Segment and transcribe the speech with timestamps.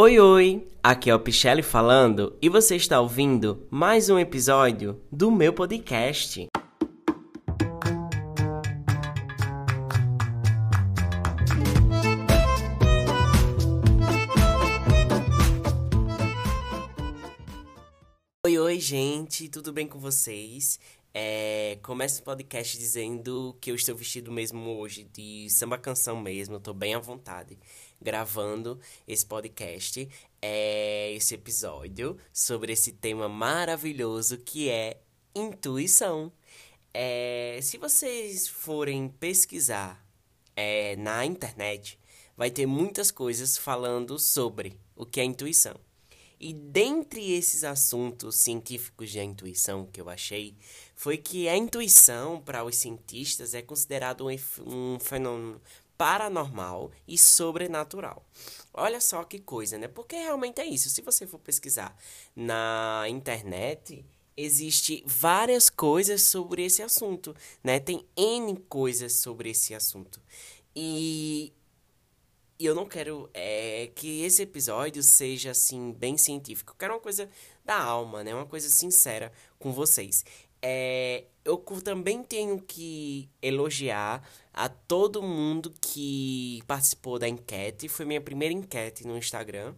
[0.00, 0.68] Oi, oi!
[0.80, 6.46] Aqui é o Pichelli falando e você está ouvindo mais um episódio do meu podcast.
[18.46, 20.78] Oi, oi, gente, tudo bem com vocês?
[21.14, 26.58] É, começo o podcast dizendo que eu estou vestido mesmo hoje de samba canção mesmo,
[26.58, 27.58] estou bem à vontade
[28.00, 30.08] gravando esse podcast,
[30.40, 35.00] é, esse episódio sobre esse tema maravilhoso que é
[35.34, 36.30] intuição.
[36.92, 40.04] É, se vocês forem pesquisar
[40.54, 41.98] é, na internet,
[42.36, 45.87] vai ter muitas coisas falando sobre o que é intuição.
[46.40, 50.56] E dentre esses assuntos científicos de intuição que eu achei,
[50.94, 54.26] foi que a intuição, para os cientistas, é considerado
[54.64, 55.60] um, fenômeno
[55.96, 58.24] paranormal e sobrenatural.
[58.72, 59.88] Olha só que coisa, né?
[59.88, 60.88] Porque realmente é isso.
[60.88, 61.96] Se você for pesquisar
[62.36, 64.04] na internet,
[64.36, 67.80] existe várias coisas sobre esse assunto, né?
[67.80, 70.22] Tem N coisas sobre esse assunto.
[70.76, 71.52] E
[72.58, 76.72] e eu não quero é, que esse episódio seja assim bem científico.
[76.72, 77.28] Eu quero uma coisa
[77.64, 78.34] da alma, né?
[78.34, 80.24] Uma coisa sincera com vocês.
[80.60, 87.88] É, eu também tenho que elogiar a todo mundo que participou da enquete.
[87.88, 89.74] Foi minha primeira enquete no Instagram.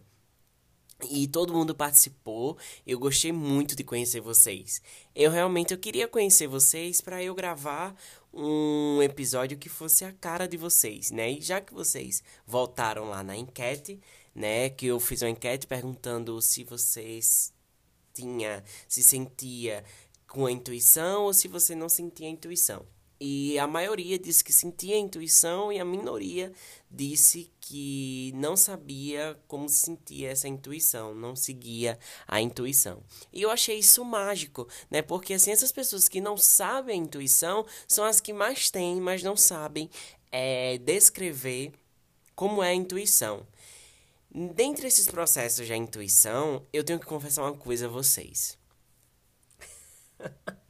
[1.09, 2.57] E todo mundo participou.
[2.85, 4.81] Eu gostei muito de conhecer vocês.
[5.15, 7.95] Eu realmente eu queria conhecer vocês para eu gravar
[8.33, 11.31] um episódio que fosse a cara de vocês, né?
[11.31, 13.99] E já que vocês voltaram lá na enquete,
[14.33, 17.53] né, que eu fiz uma enquete perguntando se vocês
[18.13, 19.83] tinha, se sentia
[20.27, 22.85] com a intuição ou se você não sentia a intuição.
[23.23, 26.51] E a maioria disse que sentia intuição e a minoria
[26.89, 33.03] disse que não sabia como sentia essa intuição, não seguia a intuição.
[33.31, 35.03] E eu achei isso mágico, né?
[35.03, 39.21] Porque assim, essas pessoas que não sabem a intuição são as que mais têm, mas
[39.21, 39.87] não sabem
[40.31, 41.73] é, descrever
[42.35, 43.45] como é a intuição.
[44.33, 48.57] Dentre esses processos de intuição, eu tenho que confessar uma coisa a vocês.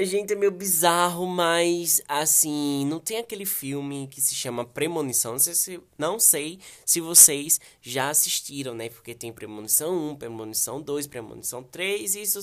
[0.00, 5.32] Gente, é meio bizarro, mas assim, não tem aquele filme que se chama Premonição.
[5.32, 8.88] Não sei se, não sei se vocês já assistiram, né?
[8.88, 12.40] Porque tem Premonição 1, Premonição 2, Premonição 3, isso.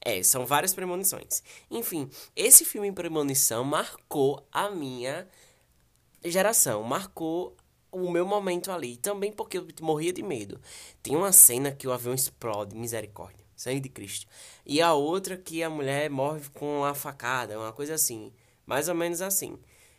[0.00, 1.40] É, são várias premonições.
[1.70, 5.28] Enfim, esse filme Premonição marcou a minha
[6.24, 7.56] geração, marcou
[7.94, 8.96] o meu momento ali.
[8.96, 10.60] Também porque eu morria de medo.
[11.02, 13.44] Tem uma cena que o avião explode, misericórdia.
[13.56, 14.26] Sangue de Cristo.
[14.66, 18.32] E a outra que a mulher morre com a facada, uma coisa assim.
[18.66, 19.58] Mais ou menos assim.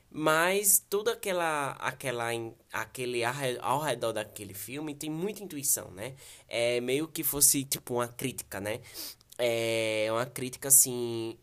[0.09, 2.29] Mas tudo aquela, aquela,
[2.71, 3.21] aquele
[3.61, 6.15] ao redor daquele filme tem muita intuição, né?
[6.47, 8.79] É meio que fosse tipo uma crítica, né?
[9.37, 11.37] É uma crítica assim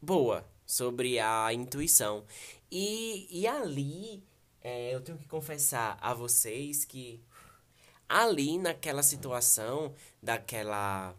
[0.00, 2.24] boa sobre a intuição.
[2.70, 4.22] E, e ali
[4.66, 7.22] é, eu tenho que confessar a vocês que
[8.08, 11.14] ali naquela situação daquela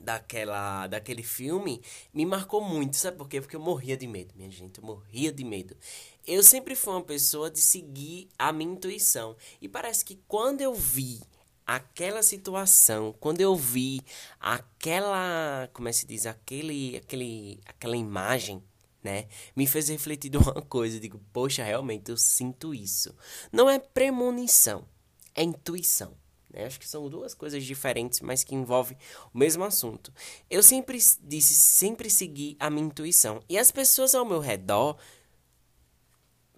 [0.00, 1.82] daquela daquele filme
[2.14, 3.40] me marcou muito, sabe por quê?
[3.40, 5.76] Porque eu morria de medo, minha gente, eu morria de medo.
[6.24, 9.36] Eu sempre fui uma pessoa de seguir a minha intuição.
[9.60, 11.20] E parece que quando eu vi
[11.66, 14.02] aquela situação, quando eu vi
[14.38, 18.62] aquela, como é que se diz, aquele, aquele, aquela imagem,
[19.02, 23.14] né, me fez refletir de uma coisa, digo, poxa, realmente eu sinto isso.
[23.52, 24.86] Não é premonição,
[25.34, 26.16] é intuição.
[26.52, 26.64] Né?
[26.64, 28.98] Acho que são duas coisas diferentes, mas que envolvem
[29.32, 30.12] o mesmo assunto.
[30.48, 33.42] Eu sempre disse, sempre segui a minha intuição.
[33.48, 34.96] E as pessoas ao meu redor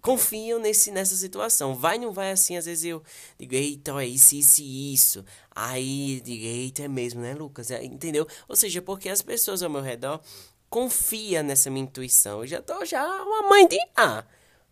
[0.01, 1.73] confiam nesse, nessa situação.
[1.73, 3.01] Vai, não vai assim, às vezes eu
[3.39, 5.25] digo, eita, é isso, isso e isso.
[5.55, 7.71] Aí digo, eita, é mesmo, né, Lucas?
[7.71, 8.27] É, entendeu?
[8.49, 10.19] Ou seja, porque as pessoas ao meu redor
[10.73, 12.39] confiam nessa minha intuição.
[12.39, 13.77] Eu já tô já uma mãe de.
[13.95, 14.25] Ah,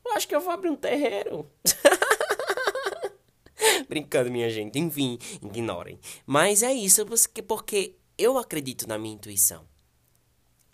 [0.03, 1.47] eu acho que eu vou abrir um terreiro.
[3.87, 4.79] Brincando, minha gente.
[4.79, 5.99] Enfim, ignorem.
[6.25, 7.05] Mas é isso
[7.47, 9.63] porque eu acredito na minha intuição.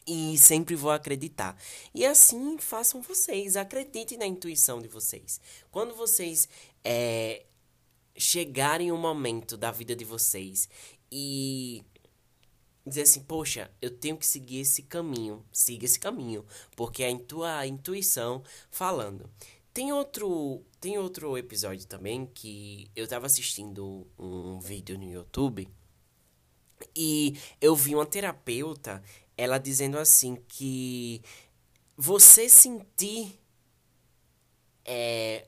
[0.07, 1.57] E sempre vou acreditar.
[1.93, 3.57] E assim façam vocês.
[3.57, 5.41] Acreditem na intuição de vocês.
[5.69, 6.47] Quando vocês
[6.85, 7.43] é,
[8.15, 10.69] chegarem um momento da vida de vocês
[11.11, 11.83] e
[12.87, 16.45] dizer assim, poxa, eu tenho que seguir esse caminho, siga esse caminho,
[16.75, 19.29] porque é a tua intuição falando.
[19.73, 25.69] Tem outro, tem outro episódio também que eu tava assistindo um vídeo no YouTube
[26.95, 29.03] e eu vi uma terapeuta,
[29.37, 31.21] ela dizendo assim que
[31.95, 33.39] você sentir
[34.85, 35.47] é,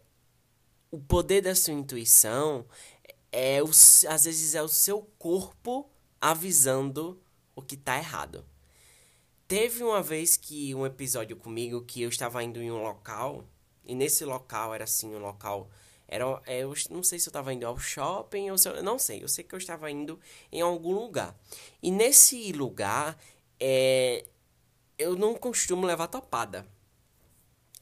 [0.92, 2.66] o poder da sua intuição
[3.32, 5.90] é o, às vezes é o seu corpo
[6.20, 7.22] avisando
[7.60, 8.46] o que tá errado.
[9.48, 13.44] Teve uma vez que um episódio comigo que eu estava indo em um local
[13.84, 15.70] e nesse local era assim um local
[16.08, 18.98] era é, eu não sei se eu estava indo ao shopping ou se eu não
[18.98, 20.20] sei, eu sei que eu estava indo
[20.52, 21.36] em algum lugar.
[21.82, 23.18] E nesse lugar
[23.60, 24.26] é,
[24.98, 26.68] eu não costumo levar topada.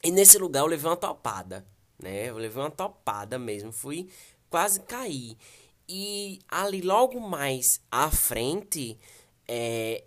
[0.03, 1.65] E nesse lugar eu levei uma topada,
[1.97, 2.29] né?
[2.29, 4.09] Eu levei uma topada mesmo, fui
[4.49, 5.37] quase cair.
[5.87, 8.99] E ali logo mais à frente,
[9.47, 10.03] é,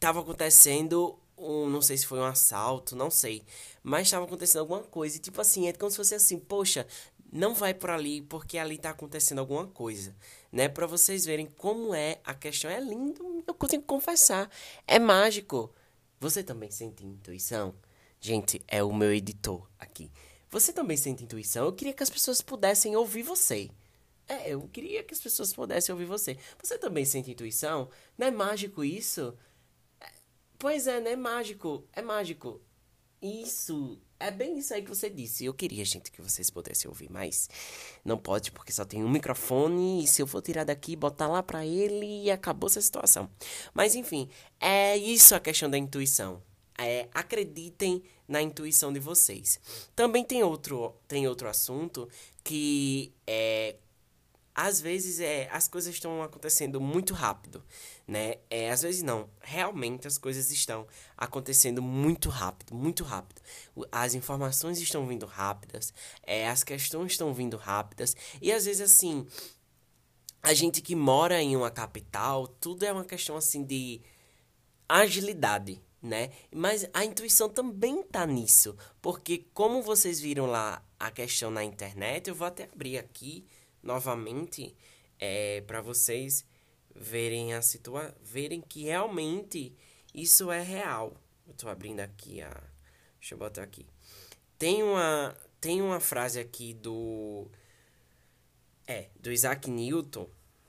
[0.00, 3.44] tava acontecendo um, não sei se foi um assalto, não sei,
[3.82, 5.16] mas estava acontecendo alguma coisa.
[5.16, 6.86] E tipo assim, é como se fosse assim, poxa,
[7.32, 10.14] não vai por ali porque ali tá acontecendo alguma coisa,
[10.52, 10.68] né?
[10.68, 12.70] Para vocês verem como é a questão.
[12.70, 14.50] É lindo, eu consigo confessar,
[14.86, 15.72] é mágico.
[16.20, 17.74] Você também sente intuição?
[18.20, 20.10] Gente, é o meu editor aqui.
[20.50, 21.66] Você também sente intuição?
[21.66, 23.68] Eu queria que as pessoas pudessem ouvir você.
[24.26, 26.36] É, eu queria que as pessoas pudessem ouvir você.
[26.62, 27.88] Você também sente intuição?
[28.16, 29.36] Não é mágico isso?
[30.00, 30.10] É,
[30.58, 31.86] pois é, não é mágico.
[31.92, 32.60] É mágico.
[33.20, 33.98] Isso.
[34.20, 35.44] É bem isso aí que você disse.
[35.44, 37.48] Eu queria, gente, que vocês pudessem ouvir, mas
[38.04, 41.28] não pode porque só tem um microfone e se eu for tirar daqui e botar
[41.28, 43.30] lá para ele, acabou essa situação.
[43.72, 44.28] Mas enfim,
[44.60, 46.42] é isso a questão da intuição.
[46.78, 49.60] É, acreditem na intuição de vocês.
[49.94, 52.08] Também tem outro, tem outro assunto
[52.42, 53.76] que é
[54.54, 57.64] às vezes é, as coisas estão acontecendo muito rápido,
[58.06, 58.36] né?
[58.48, 60.86] É, às vezes não, realmente as coisas estão
[61.16, 63.42] acontecendo muito rápido, muito rápido.
[63.90, 65.92] As informações estão vindo rápidas,
[66.22, 69.26] é, as questões estão vindo rápidas e às vezes assim,
[70.40, 74.00] a gente que mora em uma capital, tudo é uma questão assim de
[74.88, 76.30] agilidade, né?
[76.54, 82.28] Mas a intuição também tá nisso, porque como vocês viram lá a questão na internet,
[82.28, 83.44] eu vou até abrir aqui
[83.84, 84.74] novamente
[85.20, 86.44] é, para vocês
[86.94, 89.76] verem a situação, verem que realmente
[90.12, 91.16] isso é real.
[91.46, 92.50] Eu tô abrindo aqui a
[93.20, 93.86] Deixa eu botar aqui.
[94.58, 97.48] Tem uma tem uma frase aqui do
[98.86, 100.28] é, do Isaac Newton,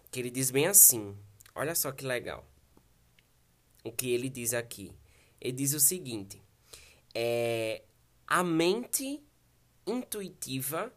[0.10, 1.18] que ele diz bem assim.
[1.54, 2.48] Olha só que legal.
[3.84, 4.94] O que ele diz aqui.
[5.42, 6.42] Ele diz o seguinte:
[7.14, 7.84] é,
[8.26, 9.22] a mente
[9.86, 10.94] intuitiva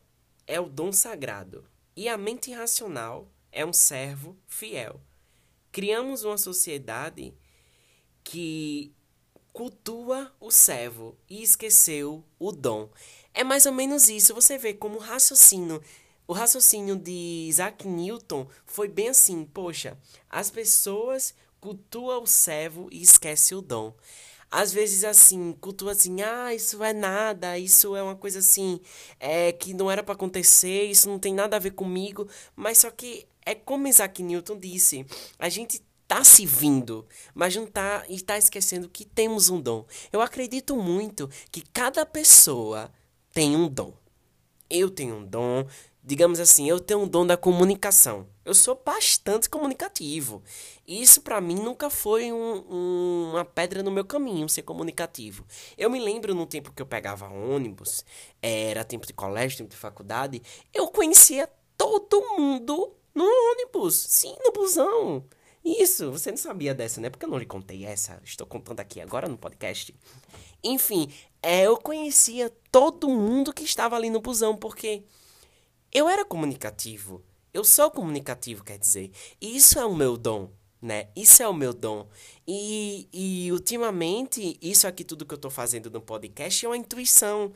[0.47, 1.64] é o dom sagrado
[1.99, 5.00] e a mente racional é um servo fiel.
[5.73, 7.35] Criamos uma sociedade
[8.23, 8.95] que
[9.53, 12.89] cultua o servo e esqueceu o dom.
[13.35, 14.33] É mais ou menos isso.
[14.33, 15.83] Você vê como o raciocínio,
[16.25, 19.99] o raciocínio de Isaac Newton foi bem assim, poxa,
[20.31, 23.93] as pessoas cultuam o servo e esquecem o dom
[24.50, 28.81] às vezes assim, cultua assim, ah, isso é nada, isso é uma coisa assim,
[29.21, 32.91] é que não era para acontecer, isso não tem nada a ver comigo, mas só
[32.91, 35.06] que é como Isaac Newton disse,
[35.39, 39.85] a gente tá se vindo, mas não tá está esquecendo que temos um dom.
[40.11, 42.91] Eu acredito muito que cada pessoa
[43.33, 43.93] tem um dom.
[44.71, 45.67] Eu tenho um dom,
[46.08, 48.26] digamos assim, eu tenho um dom da comunicação.
[48.43, 50.43] Eu sou bastante comunicativo.
[50.87, 55.44] Isso para mim nunca foi um, um, uma pedra no meu caminho ser comunicativo.
[55.76, 58.06] Eu me lembro no tempo que eu pegava ônibus,
[58.40, 60.40] era tempo de colégio, tempo de faculdade,
[60.72, 61.46] eu conhecia
[61.76, 65.23] todo mundo no ônibus, sim, no busão.
[65.62, 67.11] Isso, você não sabia dessa, né?
[67.11, 69.94] Porque eu não lhe contei essa, estou contando aqui agora no podcast.
[70.64, 75.04] Enfim, é, eu conhecia todo mundo que estava ali no busão, porque
[75.92, 77.25] eu era comunicativo.
[77.52, 79.11] Eu sou comunicativo, quer dizer.
[79.40, 81.09] E isso é o meu dom, né?
[81.16, 82.07] Isso é o meu dom.
[82.47, 87.52] E, e ultimamente, isso aqui tudo que eu tô fazendo no podcast é uma intuição.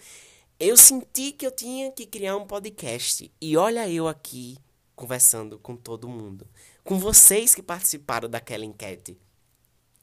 [0.59, 3.31] Eu senti que eu tinha que criar um podcast.
[3.41, 4.57] E olha eu aqui
[4.95, 6.47] conversando com todo mundo.
[6.85, 9.19] Com vocês que participaram daquela enquete.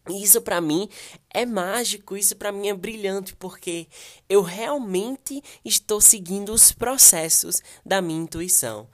[0.07, 0.89] E isso para mim
[1.29, 3.87] é mágico, isso para mim é brilhante, porque
[4.27, 8.87] eu realmente estou seguindo os processos da minha intuição.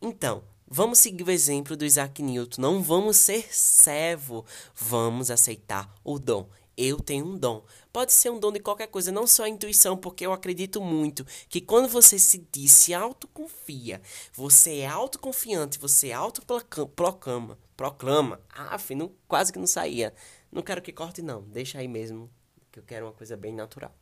[0.00, 6.18] Então, vamos seguir o exemplo do Isaac Newton, não vamos ser servo, vamos aceitar o
[6.18, 6.48] dom.
[6.76, 7.62] Eu tenho um dom.
[7.92, 11.26] Pode ser um dom de qualquer coisa, não só a intuição, porque eu acredito muito
[11.48, 14.00] que quando você se diz, se autoconfia,
[14.32, 18.40] você é autoconfiante, você autoproclama, proclama.
[18.48, 20.14] Ah, não, quase que não saía
[20.50, 21.42] não quero que corte, não.
[21.42, 22.30] Deixa aí mesmo,
[22.70, 23.94] que eu quero uma coisa bem natural.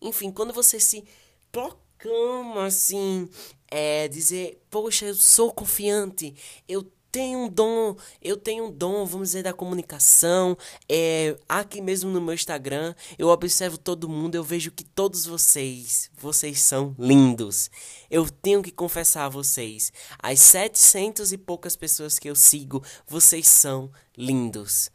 [0.00, 1.04] Enfim, quando você se
[1.52, 3.28] proclama assim,
[3.68, 6.34] é dizer, poxa, eu sou confiante,
[6.68, 10.56] eu tenho um dom, eu tenho um dom, vamos dizer, da comunicação.
[10.88, 16.10] É, aqui mesmo no meu Instagram, eu observo todo mundo, eu vejo que todos vocês,
[16.16, 17.70] vocês são lindos.
[18.10, 23.48] Eu tenho que confessar a vocês, as 700 e poucas pessoas que eu sigo, vocês
[23.48, 24.90] são lindos.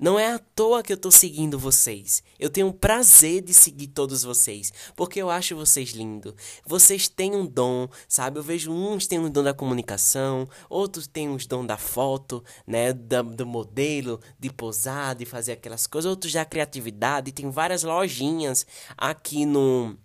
[0.00, 2.22] Não é à toa que eu tô seguindo vocês.
[2.38, 6.32] Eu tenho o prazer de seguir todos vocês, porque eu acho vocês lindos.
[6.64, 8.38] Vocês têm um dom, sabe?
[8.38, 12.94] Eu vejo uns têm um dom da comunicação, outros têm os dom da foto, né,
[12.94, 17.30] da, do modelo, de posar, de fazer aquelas coisas, outros da criatividade.
[17.30, 18.66] Tem várias lojinhas
[18.96, 19.98] aqui no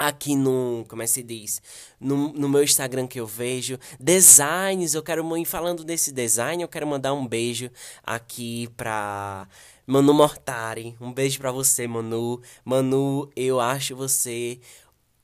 [0.00, 1.60] aqui no, como é que se diz,
[2.00, 6.68] no, no meu Instagram que eu vejo, designs, eu quero ir falando desse design, eu
[6.68, 7.70] quero mandar um beijo
[8.02, 9.46] aqui pra
[9.86, 14.58] Manu Mortari, um beijo pra você, Manu, Manu, eu acho você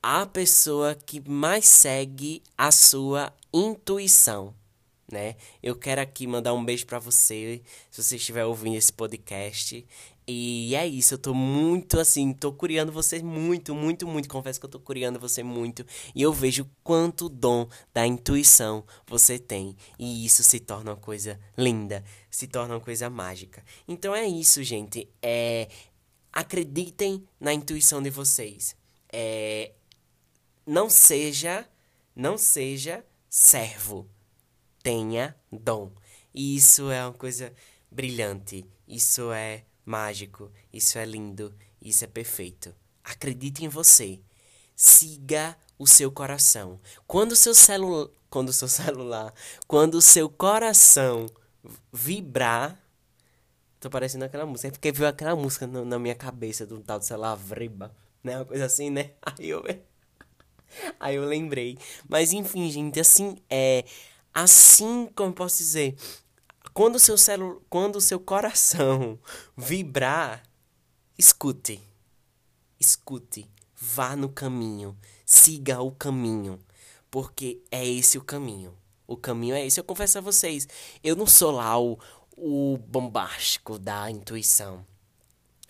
[0.02, 4.54] a pessoa que mais segue a sua intuição,
[5.11, 5.37] né?
[5.62, 9.87] Eu quero aqui mandar um beijo para você, se você estiver ouvindo esse podcast.
[10.28, 14.28] E é isso, eu tô muito assim, tô curiando você muito, muito, muito.
[14.28, 15.87] Confesso que eu tô curiando você muito.
[16.16, 19.76] E eu vejo quanto dom da intuição você tem.
[19.97, 23.64] E isso se torna uma coisa linda, se torna uma coisa mágica.
[23.87, 25.09] Então é isso, gente.
[25.23, 25.68] É,
[26.33, 28.75] acreditem na intuição de vocês.
[29.12, 29.75] É,
[30.66, 31.68] não seja,
[32.16, 34.11] não seja servo.
[34.83, 35.92] Tenha dom.
[36.35, 37.52] E isso é uma coisa
[37.90, 38.66] brilhante.
[38.88, 42.75] Isso é mágico, isso é lindo, isso é perfeito.
[43.05, 44.21] Acredite em você.
[44.75, 46.81] Siga o seu coração.
[47.07, 49.33] Quando o seu celular, quando o seu celular,
[49.66, 51.26] quando o seu coração
[51.93, 52.78] vibrar,
[53.78, 56.99] tô parecendo aquela música, é porque viu aquela música no, na minha cabeça do tal
[56.99, 58.37] do celular Vriba, né?
[58.37, 59.12] Uma coisa assim, né?
[59.23, 59.64] Aí eu
[60.99, 61.78] Aí eu lembrei.
[62.09, 63.85] Mas enfim, gente, assim é
[64.35, 65.97] assim como posso dizer,
[66.76, 69.18] quando o seu cérebro, quando seu coração
[69.56, 70.42] vibrar,
[71.16, 71.80] escute.
[72.78, 76.61] Escute, vá no caminho, siga o caminho,
[77.11, 78.76] porque é esse o caminho.
[79.06, 79.80] O caminho é esse.
[79.80, 80.68] Eu confesso a vocês,
[81.02, 81.99] eu não sou lá o,
[82.37, 84.85] o bombástico da intuição.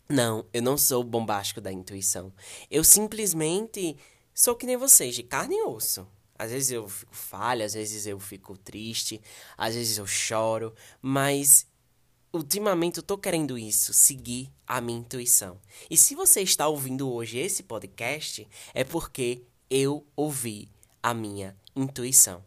[0.08, 2.32] Não, eu não sou o bombástico da intuição.
[2.68, 3.96] Eu simplesmente
[4.34, 6.04] sou que nem vocês, de carne e osso.
[6.38, 9.20] Às vezes eu fico falha, às vezes eu fico triste,
[9.56, 11.66] às vezes eu choro, mas
[12.32, 15.60] ultimamente eu tô querendo isso, seguir a minha intuição.
[15.90, 20.68] E se você está ouvindo hoje esse podcast, é porque eu ouvi
[21.02, 22.44] a minha intuição.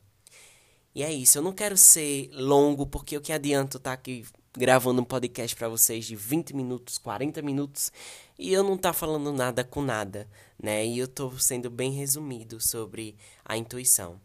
[0.93, 4.25] E é isso, eu não quero ser longo, porque o que adianta estar tá aqui
[4.53, 7.91] gravando um podcast para vocês de 20 minutos, 40 minutos,
[8.38, 10.29] e eu não tá falando nada com nada,
[10.62, 10.86] né?
[10.86, 13.15] E eu tô sendo bem resumido sobre
[13.46, 14.20] a intuição.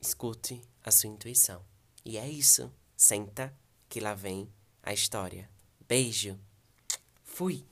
[0.00, 1.62] Escute a sua intuição.
[2.04, 2.72] E é isso.
[2.96, 3.54] Senta
[3.88, 4.48] que lá vem
[4.82, 5.50] a história.
[5.86, 6.38] Beijo.
[7.24, 7.64] Fui.